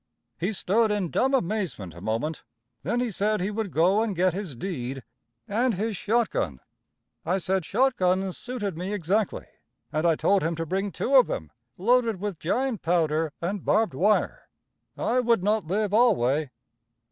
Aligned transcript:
He 0.39 0.51
stood 0.51 0.89
in 0.89 1.11
dumb 1.11 1.35
amazement 1.35 1.93
a 1.93 2.01
moment, 2.01 2.41
then 2.81 2.99
he 3.01 3.11
said 3.11 3.39
he 3.39 3.51
would 3.51 3.69
go 3.69 4.01
and 4.01 4.15
get 4.15 4.33
his 4.33 4.55
deed 4.55 5.03
and 5.47 5.75
his 5.75 5.95
shotgun. 5.95 6.59
I 7.23 7.37
said 7.37 7.63
shotguns 7.65 8.35
suited 8.35 8.75
me 8.75 8.93
exactly, 8.95 9.45
and 9.93 10.07
I 10.07 10.15
told 10.15 10.41
him 10.41 10.55
to 10.55 10.65
bring 10.65 10.91
two 10.91 11.15
of 11.17 11.27
them 11.27 11.51
loaded 11.77 12.19
with 12.19 12.39
giant 12.39 12.81
powder 12.81 13.31
and 13.41 13.63
barbed 13.63 13.93
wire. 13.93 14.49
I 14.97 15.19
would 15.19 15.43
not 15.43 15.67
live 15.67 15.93
alway. 15.93 16.49